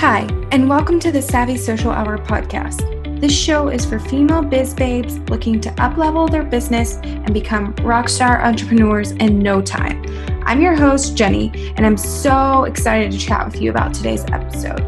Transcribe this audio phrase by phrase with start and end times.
[0.00, 3.18] Hi, and welcome to the Savvy Social Hour podcast.
[3.18, 8.44] This show is for female biz babes looking to uplevel their business and become rockstar
[8.44, 10.04] entrepreneurs in no time.
[10.44, 14.82] I'm your host, Jenny, and I'm so excited to chat with you about today's episode.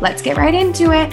[0.00, 1.12] Let's get right into it.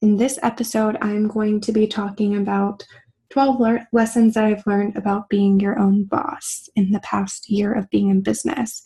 [0.00, 2.86] In this episode, I'm going to be talking about
[3.32, 7.72] 12 le- lessons that I've learned about being your own boss in the past year
[7.72, 8.82] of being in business.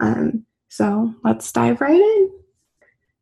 [0.00, 2.30] Um, so let's dive right in.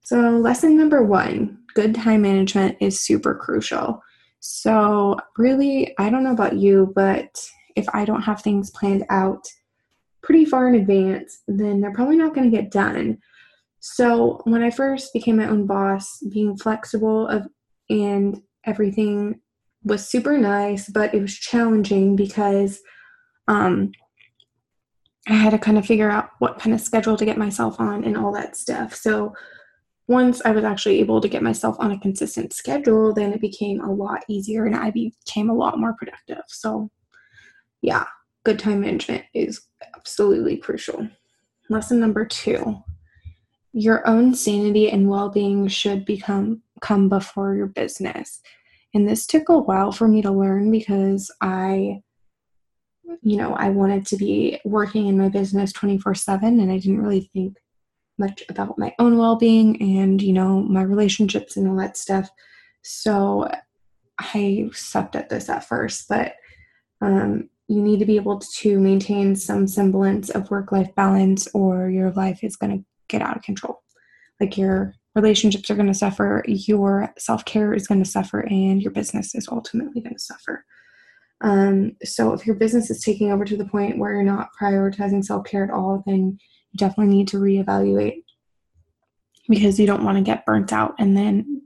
[0.05, 4.01] So, lesson number one good time management is super crucial.
[4.41, 7.45] So, really, I don't know about you, but
[7.75, 9.49] if I don't have things planned out
[10.23, 13.19] pretty far in advance, then they're probably not going to get done.
[13.81, 17.49] So, when I first became my own boss, being flexible of
[17.91, 19.41] and everything
[19.85, 22.81] was super nice, but it was challenging because
[23.49, 23.93] um,
[25.29, 28.05] I had to kind of figure out what kind of schedule to get myself on
[28.05, 28.95] and all that stuff.
[28.95, 29.35] So
[30.07, 33.81] once I was actually able to get myself on a consistent schedule, then it became
[33.81, 36.45] a lot easier and I became a lot more productive.
[36.49, 36.91] So,
[37.81, 38.05] yeah,
[38.45, 39.63] good time management is
[39.97, 41.09] absolutely crucial.
[41.71, 42.83] Lesson number two
[43.75, 48.41] your own sanity and well being should become come before your business.
[48.95, 52.01] And this took a while for me to learn because I,
[53.23, 57.03] you know, I wanted to be working in my business 24 7 and I didn't
[57.03, 57.59] really think
[58.17, 62.31] much about my own well being and, you know, my relationships and all that stuff.
[62.83, 63.51] So
[64.19, 66.37] I sucked at this at first, but
[67.01, 71.91] um, you need to be able to maintain some semblance of work life balance or
[71.91, 73.83] your life is going to get out of control.
[74.41, 78.83] Like your relationships are going to suffer, your self care is going to suffer, and
[78.83, 80.65] your business is ultimately going to suffer.
[81.41, 85.25] Um, so, if your business is taking over to the point where you're not prioritizing
[85.25, 86.39] self care at all, then
[86.73, 88.23] you definitely need to reevaluate
[89.49, 91.63] because you don't want to get burnt out and then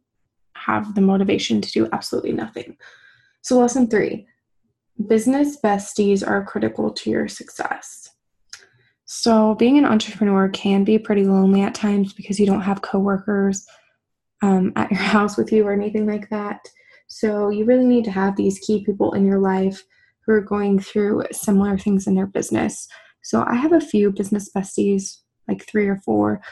[0.55, 2.77] have the motivation to do absolutely nothing.
[3.43, 4.27] So, lesson three
[5.07, 8.11] business besties are critical to your success.
[9.11, 13.67] So, being an entrepreneur can be pretty lonely at times because you don't have coworkers
[14.43, 16.61] um, at your house with you or anything like that.
[17.07, 19.83] So, you really need to have these key people in your life
[20.27, 22.87] who are going through similar things in their business.
[23.23, 26.43] So, I have a few business besties, like three or four,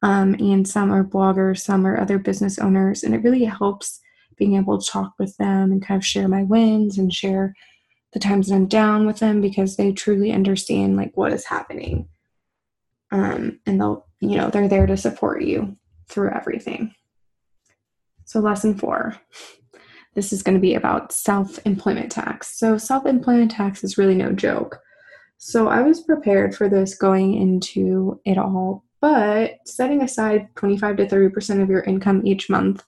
[0.00, 4.00] um, and some are bloggers, some are other business owners, and it really helps
[4.38, 7.54] being able to talk with them and kind of share my wins and share
[8.16, 12.08] the times that I'm down with them because they truly understand like what is happening.
[13.12, 15.76] Um, and they'll, you know, they're there to support you
[16.08, 16.94] through everything.
[18.24, 19.20] So, lesson four
[20.14, 22.58] this is going to be about self employment tax.
[22.58, 24.80] So, self employment tax is really no joke.
[25.36, 31.06] So, I was prepared for this going into it all, but setting aside 25 to
[31.06, 32.82] 30% of your income each month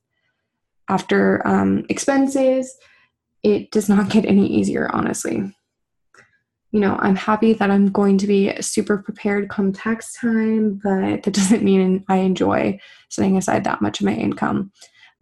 [0.89, 2.75] after um, expenses,
[3.53, 5.54] it does not get any easier, honestly.
[6.70, 11.22] You know, I'm happy that I'm going to be super prepared come tax time, but
[11.22, 12.78] that doesn't mean I enjoy
[13.09, 14.72] setting aside that much of my income.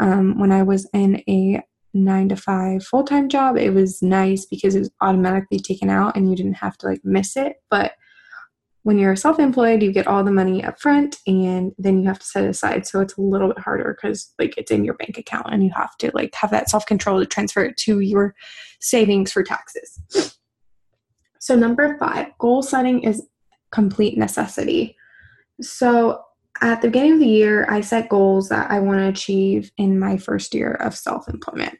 [0.00, 1.62] Um, when I was in a
[1.94, 6.16] nine to five full time job, it was nice because it was automatically taken out
[6.16, 7.56] and you didn't have to like miss it.
[7.70, 7.92] But
[8.86, 12.20] when you're self employed, you get all the money up front and then you have
[12.20, 12.86] to set it aside.
[12.86, 15.72] So it's a little bit harder because like it's in your bank account and you
[15.74, 18.36] have to like have that self control to transfer it to your
[18.78, 20.38] savings for taxes.
[21.40, 23.26] So, number five, goal setting is
[23.72, 24.94] complete necessity.
[25.60, 26.22] So,
[26.60, 29.98] at the beginning of the year, I set goals that I want to achieve in
[29.98, 31.76] my first year of self employment.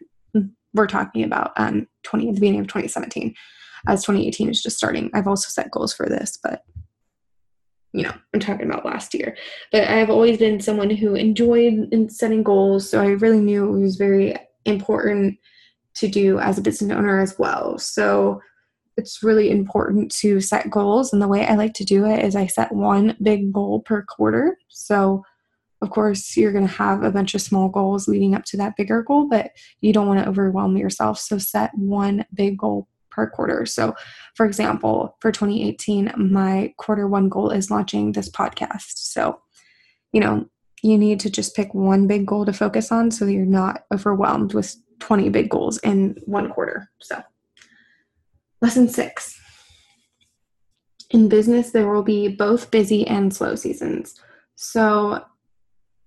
[0.75, 3.33] We're talking about um, 20 at the beginning of 2017,
[3.87, 5.09] as 2018 is just starting.
[5.15, 6.65] I've also set goals for this, but
[7.97, 9.37] you know, I'm talking about last year.
[9.73, 13.97] But I've always been someone who enjoyed setting goals, so I really knew it was
[13.97, 14.37] very
[14.67, 15.39] important
[15.95, 17.79] to do as a business owner as well.
[17.79, 18.43] So
[18.99, 22.37] it's really important to set goals, and the way I like to do it is
[22.37, 24.59] I set one big goal per quarter.
[24.69, 25.25] So
[25.83, 28.77] of course, you're going to have a bunch of small goals leading up to that
[28.77, 31.19] bigger goal, but you don't want to overwhelm yourself.
[31.19, 33.65] So set one big goal per quarter.
[33.67, 33.97] So,
[34.35, 38.93] for example, for 2018, my quarter one goal is launching this podcast.
[38.93, 39.41] So,
[40.13, 40.47] you know,
[40.83, 43.85] you need to just pick one big goal to focus on so that you're not
[43.93, 46.91] overwhelmed with 20 big goals in one quarter.
[47.01, 47.23] So,
[48.61, 49.41] lesson six.
[51.11, 54.21] In business, there will be both busy and slow seasons.
[54.57, 55.25] So,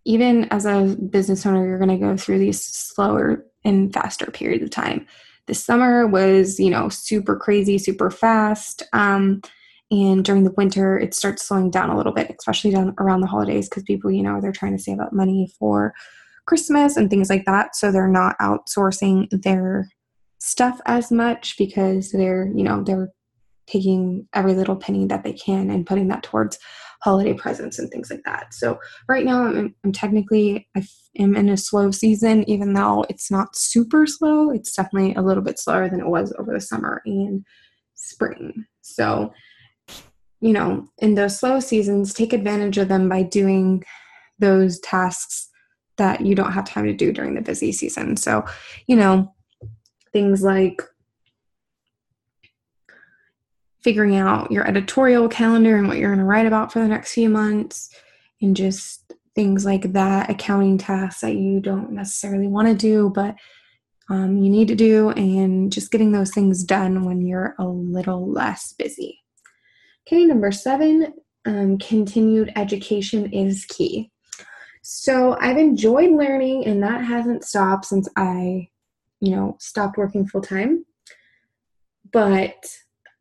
[0.06, 4.63] even as a business owner, you're going to go through these slower and faster periods
[4.63, 5.07] of time
[5.50, 8.84] this summer was, you know, super crazy, super fast.
[8.94, 9.42] Um,
[9.92, 13.28] and during the winter it starts slowing down a little bit especially down around the
[13.28, 15.94] holidays because people you know they're trying to save up money for
[16.46, 19.90] christmas and things like that so they're not outsourcing their
[20.40, 23.10] stuff as much because they're you know they're
[23.69, 26.57] taking every little penny that they can and putting that towards
[27.01, 28.54] holiday presents and things like that.
[28.54, 30.86] So right now i'm, I'm technically i
[31.18, 34.51] am in a slow season even though it's not super slow.
[34.51, 37.45] It's definitely a little bit slower than it was over the summer and
[37.95, 38.66] spring.
[38.81, 39.31] So
[40.42, 43.83] you know, in those slow seasons, take advantage of them by doing
[44.39, 45.50] those tasks
[45.98, 48.16] that you don't have time to do during the busy season.
[48.16, 48.45] So,
[48.88, 49.33] you know,
[50.13, 50.81] things like
[53.81, 57.14] figuring out your editorial calendar and what you're going to write about for the next
[57.14, 57.90] few months,
[58.42, 63.36] and just things like that, accounting tasks that you don't necessarily want to do, but
[64.10, 68.30] um, you need to do, and just getting those things done when you're a little
[68.30, 69.22] less busy.
[70.08, 71.14] Okay, number seven,
[71.46, 74.12] um, continued education is key.
[74.81, 78.70] So I've enjoyed learning, and that hasn't stopped since I,
[79.20, 80.86] you know, stopped working full time.
[82.12, 82.66] But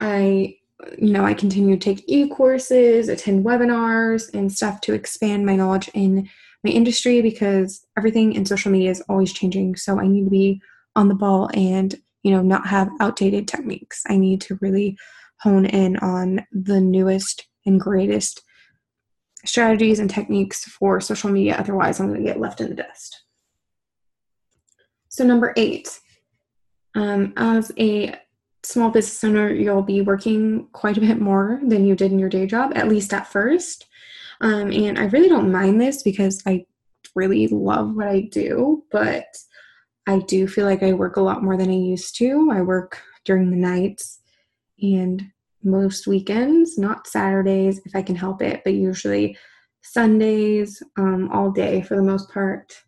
[0.00, 0.56] I,
[0.97, 5.56] you know, I continue to take e courses, attend webinars, and stuff to expand my
[5.56, 6.29] knowledge in
[6.65, 9.77] my industry because everything in social media is always changing.
[9.77, 10.61] So I need to be
[10.97, 14.03] on the ball and, you know, not have outdated techniques.
[14.09, 14.97] I need to really
[15.41, 18.43] hone in on the newest and greatest
[19.45, 21.56] strategies and techniques for social media.
[21.56, 23.25] Otherwise, I'm going to get left in the dust.
[25.09, 25.99] So, number eight,
[26.95, 28.15] um, as a
[28.63, 32.29] small business owner, you'll be working quite a bit more than you did in your
[32.29, 33.87] day job, at least at first.
[34.41, 36.67] Um, and I really don't mind this because I
[37.15, 39.27] really love what I do, but
[40.07, 42.51] I do feel like I work a lot more than I used to.
[42.53, 44.21] I work during the nights
[44.81, 45.23] and
[45.63, 49.37] most weekends, not Saturdays if I can help it, but usually
[49.83, 52.81] Sundays, um, all day for the most part.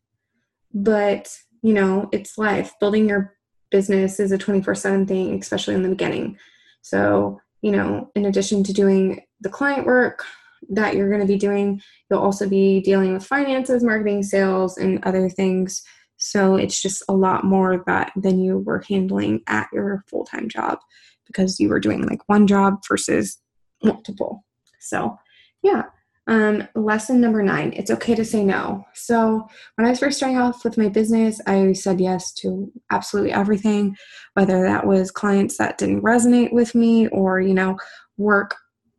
[0.72, 2.72] But, you know, it's life.
[2.78, 3.34] Building your
[3.70, 6.38] business is a 24 7 thing, especially in the beginning.
[6.82, 10.24] So, you know, in addition to doing the client work
[10.70, 11.80] that you're going to be doing,
[12.10, 15.82] you'll also be dealing with finances, marketing, sales, and other things.
[16.16, 20.48] So it's just a lot more that than you were handling at your full time
[20.48, 20.78] job
[21.26, 23.38] because you were doing like one job versus
[23.82, 24.44] multiple.
[24.80, 25.18] So,
[25.62, 25.84] yeah.
[26.30, 28.84] Um, lesson number nine it's okay to say no.
[28.94, 33.32] So, when I was first starting off with my business, I said yes to absolutely
[33.32, 33.96] everything,
[34.34, 37.76] whether that was clients that didn't resonate with me or, you know,
[38.16, 38.54] work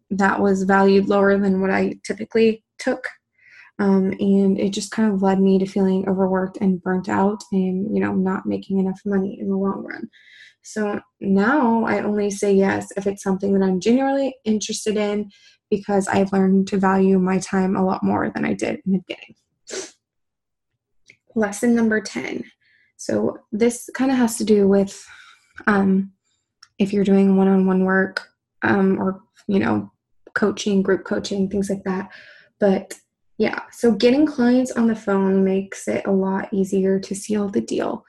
[0.10, 3.08] that was valued lower than what I typically took.
[3.80, 7.96] Um, and it just kind of led me to feeling overworked and burnt out and,
[7.96, 10.10] you know, not making enough money in the long run.
[10.64, 15.32] So now I only say yes if it's something that I'm genuinely interested in
[15.72, 19.00] because I've learned to value my time a lot more than I did in the
[19.08, 19.36] beginning.
[21.34, 22.44] Lesson number 10.
[22.98, 25.04] So this kind of has to do with
[25.66, 26.12] um,
[26.78, 28.28] if you're doing one on one work
[28.62, 29.92] um, or, you know,
[30.36, 32.12] coaching, group coaching, things like that.
[32.60, 33.00] But
[33.38, 37.62] yeah, so getting clients on the phone makes it a lot easier to seal the
[37.62, 38.06] deal.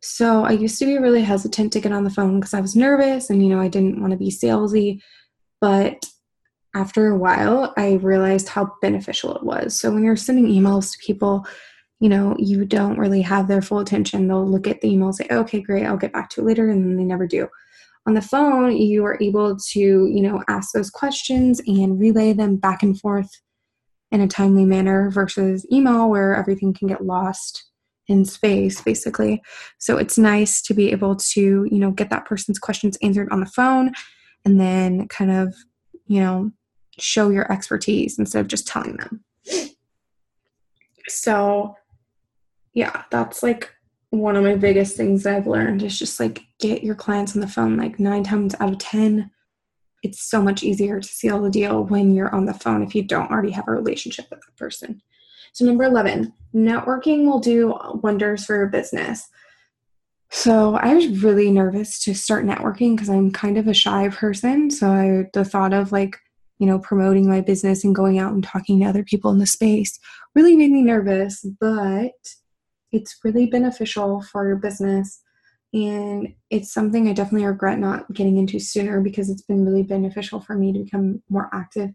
[0.00, 2.74] So I used to be really hesitant to get on the phone because I was
[2.74, 5.00] nervous and, you know, I didn't want to be salesy.
[5.60, 6.04] But
[6.74, 9.78] after a while, I realized how beneficial it was.
[9.78, 11.46] So when you're sending emails to people,
[12.00, 14.26] you know, you don't really have their full attention.
[14.26, 16.68] They'll look at the email and say, okay, great, I'll get back to it later.
[16.68, 17.48] And then they never do.
[18.06, 22.56] On the phone, you are able to, you know, ask those questions and relay them
[22.56, 23.30] back and forth
[24.10, 27.64] in a timely manner versus email where everything can get lost
[28.06, 29.42] in space basically
[29.78, 33.40] so it's nice to be able to you know get that person's questions answered on
[33.40, 33.90] the phone
[34.44, 35.54] and then kind of
[36.06, 36.52] you know
[36.98, 39.24] show your expertise instead of just telling them
[41.08, 41.74] so
[42.72, 43.70] yeah that's like
[44.10, 47.40] one of my biggest things that i've learned is just like get your clients on
[47.40, 49.30] the phone like nine times out of ten
[50.02, 53.02] it's so much easier to seal the deal when you're on the phone if you
[53.02, 55.00] don't already have a relationship with the person
[55.54, 59.28] so, number 11, networking will do wonders for your business.
[60.32, 64.68] So, I was really nervous to start networking because I'm kind of a shy person.
[64.68, 66.18] So, I, the thought of like,
[66.64, 69.46] you know, promoting my business and going out and talking to other people in the
[69.46, 70.00] space
[70.34, 72.12] really made me nervous, but
[72.90, 75.20] it's really beneficial for your business.
[75.74, 80.40] And it's something I definitely regret not getting into sooner because it's been really beneficial
[80.40, 81.90] for me to become more active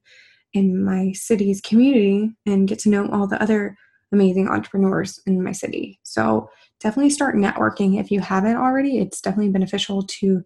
[0.53, 3.75] in my city's community and get to know all the other
[4.11, 5.99] amazing entrepreneurs in my city.
[6.03, 6.47] So
[6.79, 8.99] definitely start networking if you haven't already.
[8.99, 10.43] It's definitely beneficial to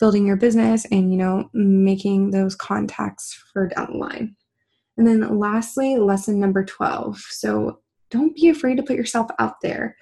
[0.00, 4.34] building your business and, you know, making those contacts for down the line.
[4.96, 7.18] And then lastly, lesson number 12.
[7.18, 7.80] So
[8.10, 9.96] don't be afraid to put yourself out there.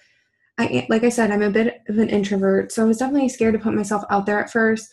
[0.56, 3.54] I, like I said, I'm a bit of an introvert, so I was definitely scared
[3.54, 4.88] to put myself out there at first.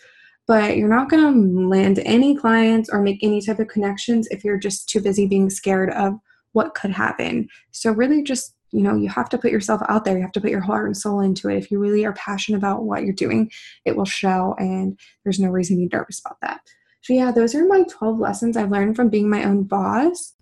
[0.48, 4.44] But you're not going to land any clients or make any type of connections if
[4.44, 6.20] you're just too busy being scared of
[6.52, 7.48] what could happen.
[7.72, 10.18] So, really, just you know, you have to put yourself out there.
[10.18, 11.56] You have to put your heart and soul into it.
[11.56, 13.50] If you really are passionate about what you're doing,
[13.86, 16.60] it will show, and there's no reason to be nervous about that.
[17.02, 20.34] So, yeah, those are my 12 lessons I've learned from being my own boss.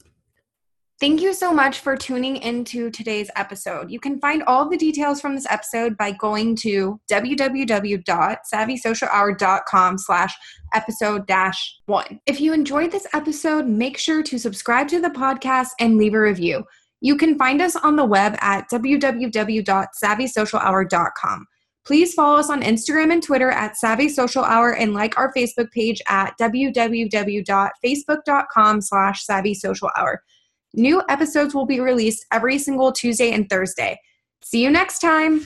[0.99, 3.91] Thank you so much for tuning into today's episode.
[3.91, 10.35] You can find all the details from this episode by going to www.savvysocialhour.com slash
[10.73, 12.21] episode dash one.
[12.25, 16.21] If you enjoyed this episode, make sure to subscribe to the podcast and leave a
[16.21, 16.63] review.
[17.03, 21.47] You can find us on the web at www.savvysocialhour.com.
[21.85, 25.69] Please follow us on Instagram and Twitter at Savvy Social Hour and like our Facebook
[25.71, 30.23] page at www.facebook.com slash Savvy Social Hour.
[30.73, 33.99] New episodes will be released every single Tuesday and Thursday.
[34.41, 35.45] See you next time.